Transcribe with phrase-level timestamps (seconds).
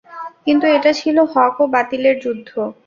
[0.45, 2.49] কিন্তু এটা ছিল হক ও বাতিলের যুদ্ধ।